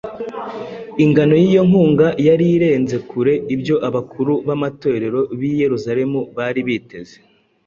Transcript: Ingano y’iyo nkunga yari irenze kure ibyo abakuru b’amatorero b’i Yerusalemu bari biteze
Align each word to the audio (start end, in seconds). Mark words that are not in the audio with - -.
Ingano 1.03 1.33
y’iyo 1.41 1.61
nkunga 1.67 2.07
yari 2.27 2.45
irenze 2.55 2.97
kure 3.09 3.33
ibyo 3.53 3.75
abakuru 3.87 4.33
b’amatorero 4.47 5.19
b’i 5.39 5.51
Yerusalemu 5.61 6.19
bari 6.37 6.61
biteze 6.67 7.17